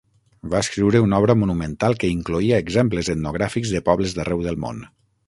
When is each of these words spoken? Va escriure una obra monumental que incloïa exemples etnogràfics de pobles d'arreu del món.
Va 0.53 0.59
escriure 0.65 1.01
una 1.07 1.19
obra 1.23 1.35
monumental 1.41 1.97
que 2.03 2.09
incloïa 2.13 2.61
exemples 2.65 3.13
etnogràfics 3.15 3.75
de 3.77 3.83
pobles 3.91 4.17
d'arreu 4.19 4.43
del 4.49 4.59
món. 4.65 4.83